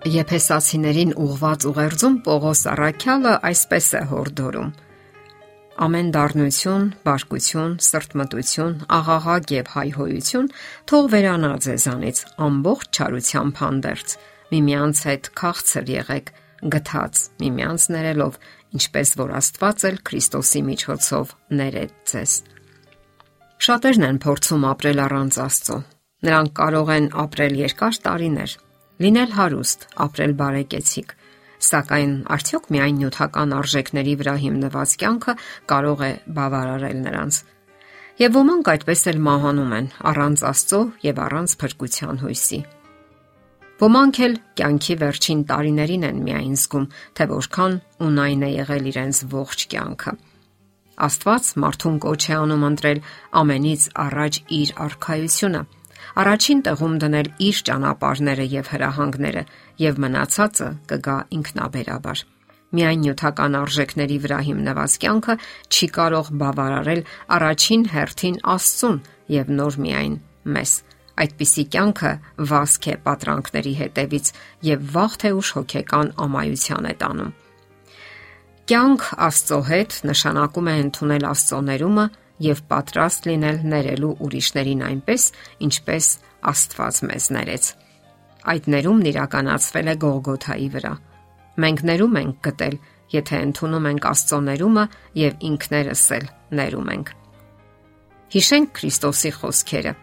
Եփեսացիներին 0.00 1.10
ուղված 1.20 1.64
ուղերձում 1.68 2.14
Պողոս 2.24 2.60
Արաքյալը 2.72 3.32
այսպես 3.44 3.88
է 3.98 4.00
հորդորում. 4.08 4.68
Ամեն 5.84 6.08
դառնություն, 6.14 6.86
բարկություն, 7.04 7.74
սրտմտություն, 7.84 8.78
աղաղակ 8.96 9.52
եւ 9.52 9.68
հայհոյություն 9.74 10.48
թող 10.88 11.10
վերանա 11.14 11.50
ձեզանից 11.66 12.22
ամբողջ 12.46 12.88
չարությամբ 12.96 13.60
հանդերձ։ 13.60 14.16
Միմյանց 14.50 15.04
հետ 15.10 15.30
քաղցր 15.40 15.92
եղեք, 16.00 16.32
գթած 16.72 17.22
միմյանց 17.44 17.86
ներելով, 17.92 18.40
ինչպես 18.80 19.14
որ 19.20 19.36
Աստված 19.36 19.86
էլ 19.90 20.00
Քրիստոսի 20.08 20.64
միջոցով 20.70 21.36
ներեց 21.60 21.92
ձեզ։ 22.08 22.32
Շատերն 23.60 24.08
են 24.08 24.24
փորձում 24.24 24.66
ապրել 24.72 25.04
առանց 25.04 25.40
Աստծո։ 25.44 25.78
Նրանք 26.24 26.50
կարող 26.56 26.90
են 26.96 27.06
ապրել 27.20 27.54
երկար 27.60 27.96
տարիներ, 28.04 28.52
լինել 29.00 29.30
հարուստ, 29.32 29.86
ապրել 30.04 30.32
բարեկեցիկ, 30.40 31.12
սակայն 31.64 32.12
արդյոք 32.34 32.66
միայն 32.74 32.98
նյութական 33.00 33.54
արժեքների 33.56 34.14
վրա 34.20 34.34
հիմնված 34.42 34.92
կյանքը 35.00 35.34
կարող 35.72 36.02
է 36.04 36.10
բավարարել 36.36 37.00
նրանց։ 37.06 37.38
Եվ 38.20 38.36
ոմանք 38.36 38.70
այդպես 38.74 39.02
էլ 39.10 39.22
մահանում 39.24 39.72
են 39.78 39.88
առանց 40.10 40.44
Աստծո 40.50 40.80
եւ 41.06 41.20
առանց 41.24 41.56
փրկության 41.62 42.20
հույսի։ 42.20 42.60
Ոմանք 43.80 44.18
էլ 44.26 44.34
կյանքի 44.60 44.94
վերջին 45.00 45.44
տարիներին 45.48 46.02
են 46.10 46.18
միայն 46.26 46.56
զգում, 46.60 46.86
թե 47.16 47.26
որքան 47.30 47.76
ունայն 48.04 48.42
է 48.44 48.50
եղել 48.60 48.90
իրենց 48.90 49.20
ողջ 49.32 49.64
կյանքը։ 49.72 50.12
Աստված 51.00 51.46
մարդուն 51.64 51.96
կոչ 52.04 52.20
է 52.28 52.34
անում 52.36 52.66
ընտրել 52.68 52.98
ամենից 53.40 53.86
առաջ 54.04 54.40
իր 54.60 54.72
արխայությունը 54.84 55.62
առաջին 56.18 56.60
տեղում 56.66 56.94
դնել 57.04 57.28
իր 57.46 57.62
ճանապարհները 57.70 58.46
եւ 58.54 58.70
հրահանգները 58.74 59.42
եւ 59.84 60.00
մնացածը 60.04 60.68
կգա 60.90 61.16
ինքնաբերաբար։ 61.38 62.22
Միայն 62.70 63.00
նյութական 63.02 63.56
արժեքների 63.60 64.16
վրա 64.24 64.38
հիմնված 64.46 64.92
կյանքը 65.02 65.34
չի 65.74 65.86
կարող 65.96 66.30
բավարարել 66.42 67.00
առաջին 67.36 67.82
հերթին 67.94 68.36
Աստծուն 68.54 68.98
եւ 69.34 69.52
նոր 69.60 69.78
միայն 69.84 70.14
մեզ։ 70.54 70.74
Այդպիսի 71.20 71.64
կյանքը 71.74 72.12
վասկ 72.50 72.86
է 72.90 72.94
պատրանքների 73.06 73.74
հետևից 73.80 74.30
եւ 74.70 74.84
վաղ 74.94 75.16
թե 75.20 75.32
ուշ 75.40 75.50
հոգեկան 75.58 76.12
ամայության 76.26 76.86
է 76.90 76.94
տանում։ 77.02 77.34
Կյանք 78.70 79.04
Աստծո 79.26 79.58
հետ 79.66 79.98
նշանակում 80.06 80.70
է 80.70 80.74
ընդունել 80.80 81.24
Աստծո 81.30 81.60
ներումը 81.68 82.06
եւ 82.40 82.62
պատրաստ 82.70 83.28
լինել 83.30 83.60
ներելու 83.72 84.12
ուրիշներին 84.26 84.82
այնպես, 84.90 85.26
ինչպես 85.66 86.08
Աստված 86.50 87.00
մեզ 87.10 87.26
ներեց։ 87.36 87.70
Այդ 88.50 88.68
ներումն 88.72 89.08
իրականացվել 89.10 89.90
է 89.92 89.94
Գողգոթայի 90.04 90.68
վրա։ 90.74 90.92
Մենք 91.60 91.82
ներում 91.90 92.18
ենք 92.20 92.36
գտել, 92.46 92.76
եթե 93.12 93.40
ընդունում 93.50 93.88
ենք 93.90 94.06
Աստծո 94.10 94.38
ներումը 94.48 94.84
եւ 95.20 95.46
ինքներս 95.50 96.04
էլ 96.16 96.28
ներում 96.60 96.92
ենք։ 96.94 97.12
Հիշենք 98.30 98.72
Քրիստոսի 98.78 99.32
խոսքերը, 99.36 99.94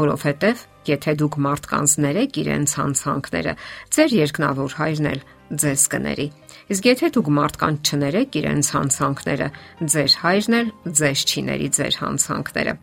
որովհետեւ 0.00 0.64
եթե 0.90 1.14
դուք 1.20 1.36
մարդկանց 1.44 1.94
ներեք 2.04 2.38
իրենց 2.44 2.74
հանցանքները, 2.78 3.54
ձեր 3.94 4.16
երկնավոր 4.20 4.76
հայրն 4.80 5.08
էլ 5.12 5.20
ձեզ 5.64 5.84
կների։ 5.94 6.26
Իսկ 6.74 6.88
եթե 6.88 7.08
դուք 7.14 7.28
մարդկանց 7.38 7.90
չներեք 7.94 8.36
իրենց 8.40 8.66
հանցանքները, 8.74 9.48
ձեր 9.94 10.12
հայրն 10.24 10.56
էլ 10.60 10.68
ձեզ 11.00 11.24
չի 11.28 11.40
ների 11.48 11.68
ձեր 11.78 11.98
հանցանքները։ 12.04 12.74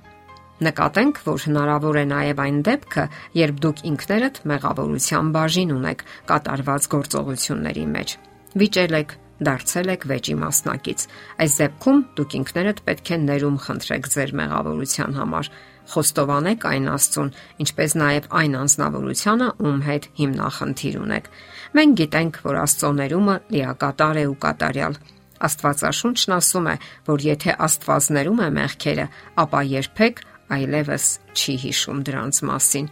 Նկատենք, 0.61 1.21
որ 1.25 1.39
հնարավոր 1.47 1.97
է 1.97 2.05
նաև 2.11 2.41
այն 2.45 2.57
դեպքը, 2.67 3.05
երբ 3.33 3.61
դուք 3.65 3.79
ինքներդ 3.91 4.35
մեղավորության 4.51 5.31
բաժին 5.33 5.71
ունեք 5.73 6.03
կատարված 6.29 6.87
գործողությունների 6.91 7.85
մեջ։ 7.95 8.13
Վիճել 8.61 8.97
եք, 9.01 9.15
դարձել 9.41 9.91
եք 9.95 10.05
վեճի 10.11 10.35
մասնակից։ 10.41 11.05
Այս 11.41 11.53
դեպքում 11.61 12.01
դուք 12.17 12.35
ինքներդ 12.41 12.81
պետք 12.87 13.11
է 13.11 13.17
ներում 13.21 13.57
խնդրեք 13.65 14.09
ձեր 14.13 14.33
մեղավորության 14.41 15.15
համար։ 15.17 15.49
Խոստովանեք 15.91 16.65
այն 16.71 16.89
Աստծուն, 16.91 17.31
ինչպես 17.65 17.95
նաև 18.01 18.27
այն 18.41 18.53
անznավորությանը, 18.61 19.47
ում 19.65 19.79
հետ 19.87 20.05
հիմնախնդիր 20.21 20.99
ունեք։ 21.01 21.29
Մենք 21.77 21.97
գիտենք, 22.01 22.39
որ 22.45 22.59
Աստծո 22.61 22.91
ներումը 23.01 23.35
լիակատար 23.55 24.21
է 24.21 24.25
ու 24.31 24.37
կատարյալ։ 24.45 24.97
Աստվածաշունչն 25.41 26.35
ասում 26.37 26.67
է, 26.69 26.75
որ 27.09 27.23
եթե 27.25 27.55
Աստված 27.65 28.09
ներում 28.17 28.41
է 28.45 28.49
մեղքերը, 28.61 29.05
ապա 29.41 29.61
երբեք 29.71 30.21
այլևս 30.51 31.05
չի 31.33 31.55
հիշում 31.65 32.03
դրանց 32.07 32.41
մասին։ 32.51 32.89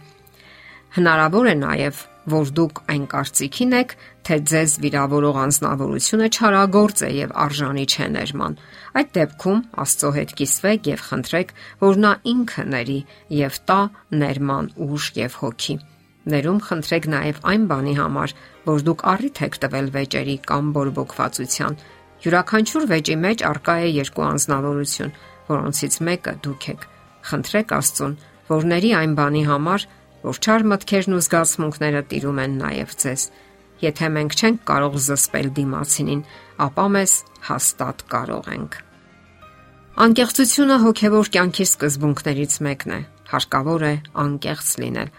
Հնարավոր 0.96 1.50
է 1.50 1.54
նաև, 1.60 2.00
որ 2.30 2.50
դուք 2.58 2.80
այն 2.92 3.04
կարծիքին 3.10 3.74
եք, 3.80 3.92
թե 4.26 4.36
ձեզ 4.50 4.72
վիրավորող 4.84 5.36
անznավորությունը 5.44 6.26
չարագործ 6.30 7.02
է 7.06 7.10
եւ 7.16 7.34
արժանի 7.44 7.84
չէ 7.90 8.06
ներման։ 8.16 8.56
Այդ 9.00 9.12
դեպքում 9.16 9.62
Աստծո 9.84 10.10
հետ 10.16 10.34
կիսվեք 10.40 10.90
եւ 10.90 11.04
խնդրեք, 11.10 11.54
որ 11.84 12.00
նա 12.04 12.12
ինքը 12.32 12.64
ների 12.74 12.98
եւ 13.40 13.58
տա 13.70 13.80
ներման 14.22 14.70
ուժ 14.86 15.08
եւ 15.20 15.38
հոգի։ 15.40 15.76
Ներում 16.30 16.58
խնդրեք 16.66 17.06
նաև 17.10 17.38
այն 17.50 17.62
բանի 17.70 17.94
համար, 17.96 18.34
որ 18.68 18.82
դուք 18.86 19.04
առիթ 19.12 19.38
եք 19.46 19.54
տվել 19.64 19.86
վեճերի 19.94 20.36
կամ 20.50 20.72
բորբոքվածության։ 20.76 21.78
Յուրաքանչյուր 22.20 22.84
վեճի 22.90 23.16
մեջ 23.24 23.44
արկա 23.50 23.76
է 23.80 23.86
երկու 23.96 24.26
անznավորություն, 24.26 25.14
որոնցից 25.48 25.94
մեկը 26.10 26.34
դուք 26.44 26.66
եք։ 26.74 26.84
Խնդրեք 27.30 27.72
Աստծուն, 27.80 28.18
որ 28.50 28.68
ների 28.74 28.90
այն 29.00 29.16
բանի 29.16 29.42
համար, 29.48 29.86
որ 30.24 30.40
չար 30.40 30.66
մտքերն 30.70 31.16
ու 31.16 31.22
զգացմունքները 31.24 32.02
տիրում 32.10 32.40
են 32.44 32.54
նաև 32.60 32.94
ձեզ։ 33.00 33.24
Եթե 33.80 34.08
մենք 34.16 34.36
չենք 34.36 34.62
կարող 34.68 34.96
զսպել 35.00 35.48
դիմացինին, 35.56 36.22
ապա 36.66 36.86
մեզ 36.96 37.12
հաստատ 37.48 38.02
կարող 38.12 38.50
ենք։ 38.54 38.80
Անկեղծությունը 40.00 40.76
հոգևոր 40.84 41.30
կյանքի 41.34 41.64
սկզբունքներից 41.70 42.54
մեկն 42.66 42.92
է։ 42.96 43.00
Հարկավոր 43.30 43.82
է 43.88 43.94
անկեղծ 44.24 44.68
լինել։ 44.80 45.10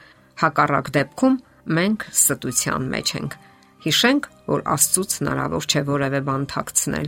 Հակառակ 0.41 0.91
դեպքում 0.97 1.35
մենք 1.78 2.06
ստության 2.11 2.88
մեջ 2.94 3.13
ենք։ 3.22 3.35
Հիշենք, 3.81 4.28
որ 4.51 4.63
Աստծուց 4.75 5.16
հնարավոր 5.22 5.67
չէ 5.72 5.81
որևէ 5.90 6.22
բան 6.28 6.44
թաքցնել։ 6.53 7.07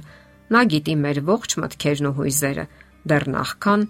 Նա 0.53 0.61
գիտի 0.73 0.95
մեր 1.03 1.19
ողջ 1.29 1.55
մտքերն 1.63 2.09
ու 2.09 2.15
հույզերը, 2.17 2.65
դեռ 3.09 3.25
նախքան 3.33 3.85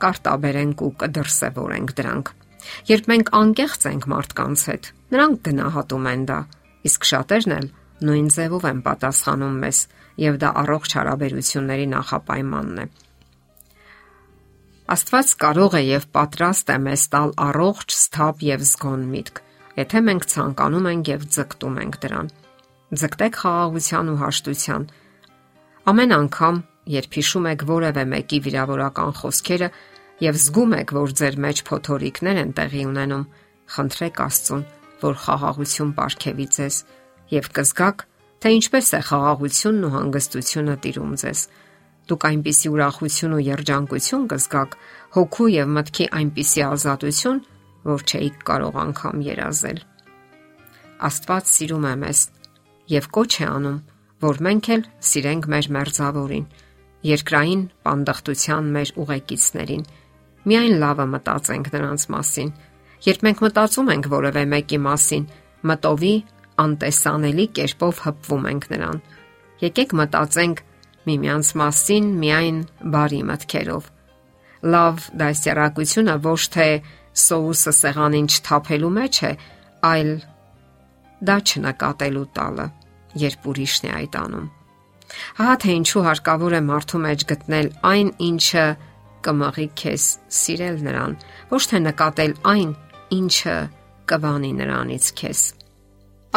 կարտաբերենք 0.00 0.84
ու 0.84 0.92
կդրսևորենք 1.00 1.94
դրանք։ 2.00 2.32
Երբ 2.90 3.10
մենք 3.10 3.30
անկեղծ 3.40 3.86
ենք 3.90 4.08
մարդկանց 4.12 4.64
հետ, 4.70 4.88
նրանք 5.14 5.42
գնահատում 5.48 6.08
են 6.10 6.24
դա, 6.30 6.38
իսկ 6.90 7.08
շատերն 7.10 7.54
էլ 7.60 7.68
նույն 8.00 8.28
ձևով 8.34 8.66
են 8.70 8.80
պատասխանում 8.86 9.56
մեզ, 9.64 9.78
եւ 10.20 10.40
դա 10.40 10.50
առողջ 10.62 10.94
հարաբերությունների 11.00 11.86
նախապայմանն 11.94 12.80
է։ 12.80 12.86
Աստված 14.90 15.28
կարող 15.44 15.76
է 15.78 15.82
եւ 15.86 16.06
պատրաստ 16.16 16.70
է 16.74 16.76
մեզ 16.84 17.02
տալ 17.12 17.32
առողջ, 17.46 17.94
սթափ 17.94 18.40
եւ 18.42 18.64
զգոն 18.66 19.04
միտք, 19.12 19.36
եթե 19.78 20.00
մենք 20.06 20.26
ցանկանում 20.32 20.88
ենք 20.90 21.10
եւ 21.12 21.26
ձգտում 21.36 21.76
ենք 21.84 21.98
դրան։ 22.04 22.30
Ձգտեք 22.90 23.38
խաղաղության 23.40 24.10
ու 24.10 24.18
հաշտության։ 24.24 24.86
Ամեն 25.90 26.14
անգամ, 26.16 26.56
երբ 26.90 27.16
հիշում 27.20 27.46
եք 27.50 27.62
որևէ 27.70 28.04
մեկի 28.10 28.40
վիրավորական 28.50 29.12
խոսքերը, 29.20 29.68
եւ 30.20 30.36
զգում 30.36 30.74
եք, 30.80 30.92
որ 30.96 31.12
ձեր 31.20 31.36
մեջ 31.40 31.62
փոթորիկներ 31.70 32.38
են 32.40 32.50
տեղի 32.58 32.82
ունենում, 32.90 33.24
խնդրեք 33.72 34.20
Աստծուն, 34.26 34.64
որ 35.00 35.14
խաղաղություն 35.24 35.92
ապարգևի 35.94 36.46
ձեզ 36.56 36.76
եւ 37.30 37.46
կզգաք, 37.56 38.04
թե 38.40 38.52
ինչպես 38.56 38.88
է 38.90 39.00
խաղաղությունն 39.10 39.86
ու 39.86 39.92
հանգստությունը 39.96 40.74
տիրում 40.84 41.14
ձեզ։ 41.20 41.40
Դուք 42.10 42.26
այնպիսի 42.30 42.68
ուրախություն 42.74 43.34
ու 43.36 43.44
երջանկություն 43.46 44.26
կզգաք, 44.30 44.76
հոգու 45.14 45.48
եւ 45.54 45.72
մտքի 45.76 46.06
այնպիսի 46.20 46.62
ազատություն, 46.66 47.40
որ 47.90 48.04
չէիք 48.10 48.40
կարող 48.50 48.78
անգամ 48.80 49.22
երազել։ 49.30 49.78
Աստված 51.00 51.50
սիրում 51.50 51.86
է 51.90 51.94
մեզ 52.00 52.20
եւ 52.90 53.06
կոչ 53.14 53.30
է 53.40 53.46
անում, 53.46 53.78
որ 54.20 54.40
մենք 54.46 54.66
էլ 54.74 54.82
սիրենք 55.10 55.46
մեր 55.54 55.66
մերձավորին, 55.76 56.46
երկրային 57.10 57.62
պանդխտության 57.86 58.72
մեր 58.74 58.92
ուղեկիցներին 59.00 59.84
Միայն 60.48 60.74
լավը 60.80 61.06
մտածենք 61.14 61.70
նրանց 61.74 62.04
մասին։ 62.14 62.50
Երբ 63.04 63.24
մենք 63.26 63.42
մտածում 63.44 63.90
ենք 63.94 64.06
որևէ 64.12 64.42
մեկի 64.50 64.78
մասին, 64.86 65.24
մտովի 65.70 66.14
անտեսանելի 66.64 67.46
կերպով 67.58 68.00
հպվում 68.06 68.46
ենք 68.50 68.66
նրան։ 68.72 69.00
Եկեք 69.60 69.94
մտածենք 70.00 70.62
միմյանց 71.10 71.50
մասին 71.60 72.08
միայն 72.20 72.58
բարի 72.94 73.20
մտքերով։ 73.30 73.88
Լավ 74.70 75.04
դասյարակությունը 75.20 76.16
ոչ 76.24 76.40
թե 76.56 76.68
սոուսը 77.20 77.72
սեղանին 77.80 78.28
չթափելու 78.30 78.92
մեջ 78.96 79.20
է, 79.30 79.32
այլ 79.90 80.10
դա 81.30 81.36
չնկատելու 81.50 82.26
տալը, 82.36 82.66
երբ 83.24 83.48
ուրիշն 83.50 83.88
է 83.88 83.92
այդ 84.00 84.18
անում։ 84.20 84.48
Հա 85.40 85.54
թե 85.60 85.72
ինչու 85.80 86.04
հարկավոր 86.06 86.54
է 86.54 86.60
մարդու 86.70 87.00
մեջ 87.04 87.24
գտնել 87.30 87.68
այն, 87.90 88.10
ինչը 88.30 88.66
կմաղի 89.26 89.66
քեզ 89.80 90.04
սիրել 90.40 90.76
նրան, 90.86 91.16
ոչ 91.50 91.62
թե 91.70 91.80
նկատել 91.86 92.36
այն, 92.52 92.70
ինչը 93.20 93.56
կվանի 94.10 94.52
նրանից 94.60 95.10
քեզ։ 95.20 95.40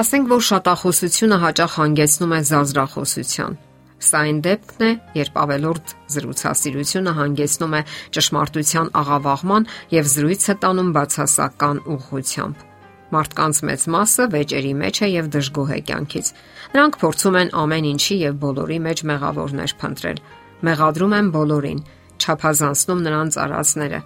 Ասենք 0.04 0.32
որ 0.34 0.42
շատախոսությունը 0.50 1.38
հաճախ 1.44 1.78
հանգեցնում 1.80 2.32
է 2.34 2.42
զազրախոսության։ 2.50 3.58
Սա 4.04 4.20
այն 4.28 4.40
դեպքն 4.44 4.84
է, 4.84 4.92
երբ 5.16 5.38
ավելորդ 5.44 5.92
զրուցասիրությունը 6.14 7.12
հանգեցնում 7.20 7.76
է 7.78 7.82
ճշմարտության 8.18 8.90
աղավաղման 9.00 9.68
եւ 9.94 10.10
զրույցը 10.14 10.56
տանում 10.64 10.90
բացասական 10.98 11.82
ուղղությամբ։ 11.94 12.66
Մարդկանց 13.14 13.58
մեծ 13.70 13.86
մասը 13.94 14.26
վեճերի 14.34 14.74
մեջ 14.82 15.00
է 15.06 15.08
եւ 15.14 15.26
դժգոհ 15.38 15.72
է 15.78 15.80
կյանքից։ 15.88 16.28
Նրանք 16.74 16.96
փորձում 17.04 17.38
են 17.44 17.54
ամեն 17.64 17.88
ինչի 17.94 18.16
եւ 18.24 18.38
բոլորի 18.44 18.80
մեջ 18.88 19.04
մեղավորներ 19.14 19.74
փնտրել։ 19.84 20.22
Մեղադրում 20.68 21.14
են 21.20 21.30
բոլորին, 21.38 21.84
չափազանցնում 22.22 23.02
նրանց 23.08 23.38
արածները, 23.44 24.00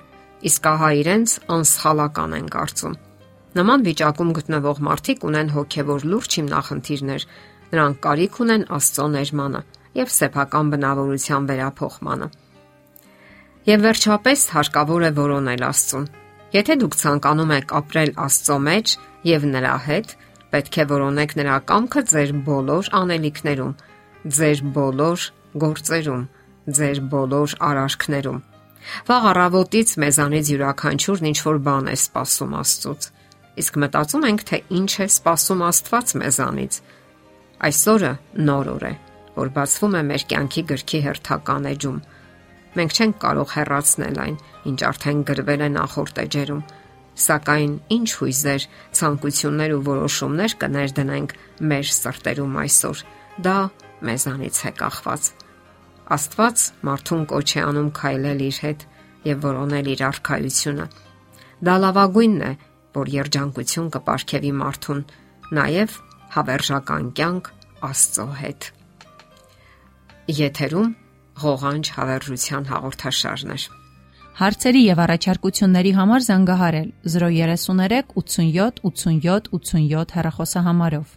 իսկ 0.47 0.67
ահա 0.71 0.89
իրենց 1.01 1.35
անսխալական 1.57 2.35
են 2.37 2.49
կարծում։ 2.53 2.97
Նման 3.57 3.85
վիճակում 3.87 4.31
գտնվող 4.37 4.81
մարդիկ 4.87 5.23
ունեն 5.27 5.47
հոգևոր 5.55 6.03
լուրջ 6.11 6.37
հիմնախնդիրներ։ 6.37 7.23
Նրանք 7.67 7.97
կարիք 8.05 8.35
ունեն 8.43 8.65
Աստծո 8.77 9.07
ներմանը 9.17 9.61
եւ 9.97 10.11
սեփական 10.13 10.69
բնավորության 10.73 11.47
վերափոխմանը։ 11.49 12.27
Եվ 13.67 13.81
վերջապես 13.87 14.43
հարկավոր 14.55 15.05
է 15.07 15.11
որոնել 15.17 15.63
Աստծուն։ 15.67 16.05
Եթե 16.53 16.75
դուք 16.83 16.97
ցանկանում 17.01 17.53
եք 17.57 17.73
ապրել 17.81 18.11
Աստծո 18.27 18.57
մեջ 18.67 18.93
եւ 19.27 19.47
նրա 19.57 19.75
հետ, 19.87 20.13
պետք 20.53 20.77
է 20.77 20.85
որոնեք 20.93 21.33
նրա 21.41 21.55
կամքը 21.71 22.03
ձեր 22.13 22.31
բոլոր 22.47 22.89
անելիքներում, 23.01 23.73
ձեր 24.37 24.61
բոլոր 24.77 25.25
գործերում, 25.63 26.23
ձեր 26.67 26.99
բոլոր 27.11 27.55
արարքներում։ 27.67 28.39
Վաղ 29.07 29.23
առավոտից 29.31 29.89
մեզանից 30.03 30.49
յուրաքանչյուրն 30.51 31.27
ինչ 31.31 31.39
որ 31.47 31.57
բան 31.67 31.87
է 31.91 31.95
սպասում 31.97 32.53
Աստծոց։ 32.61 33.07
Իսկ 33.57 33.79
մտածում 33.83 34.27
ենք, 34.27 34.43
թե 34.47 34.57
ինչ 34.77 34.91
է 35.03 35.07
սպասում 35.07 35.63
Աստված 35.67 36.13
մեզանից։ 36.21 36.73
Այսօրը 37.67 38.11
նոր 38.47 38.67
օր 38.75 38.83
է, 38.87 38.93
որ 39.37 39.51
բացվում 39.57 39.97
է 39.97 40.01
մեր 40.11 40.25
կյանքի 40.31 40.63
գրքի 40.71 40.99
հերթական 41.07 41.67
էջում։ 41.71 41.97
Մենք 42.77 42.91
չենք 42.97 43.15
կարող 43.23 43.49
հեռացնել 43.57 44.19
այն, 44.27 44.37
ինչ 44.69 44.79
արդեն 44.91 45.23
գրվել 45.31 45.61
է 45.65 45.69
նախորդ 45.77 46.21
էջերում, 46.27 46.61
սակայն 47.17 47.73
ինչ 47.97 48.09
հույզեր, 48.21 48.67
ցանկություններ 48.99 49.73
ու 49.73 49.81
որոշումներ 49.87 50.55
կներդնենք 50.61 51.35
մեր 51.71 51.91
սրտերում 51.97 52.61
այսօր։ 52.61 53.03
Դա 53.47 53.57
մեզանից 54.05 54.61
է 54.69 54.71
կախված։ 54.77 55.46
Աստված 56.15 56.63
մարդուն 56.87 57.23
կոչ 57.31 57.47
է 57.57 57.61
անում 57.67 57.89
քայլել 57.97 58.43
իր 58.47 58.59
հետ 58.63 58.83
եւ 59.27 59.41
որոնել 59.43 59.89
իր 59.93 60.03
արխայությունը։ 60.07 60.85
Դա 61.67 61.75
լավագույնն 61.83 62.45
է, 62.47 62.51
որ 62.97 63.11
երջանկություն 63.17 63.89
կապարքեվի 63.95 64.53
մարդուն, 64.61 65.01
նաև 65.57 65.97
հավերժական 66.37 67.11
կյանք 67.17 67.51
Աստծո 67.87 68.27
հետ։ 68.41 68.69
Եթերում 70.37 70.95
ղողանջ 71.43 71.91
հավերժության 71.97 72.71
հաղորդաշարն 72.71 73.53
է։ 73.57 73.59
Հարցերի 74.37 74.81
եւ 74.85 74.99
առաջարկությունների 75.03 75.91
համար 75.97 76.25
զանգահարել 76.27 76.89
033 77.13 78.11
87 78.21 78.83
87 78.87 79.49
87 79.53 80.17
հեռախոսահամարով։ 80.17 81.15